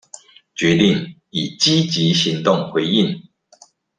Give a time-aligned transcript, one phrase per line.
[0.57, 3.21] 決定以積極行動回應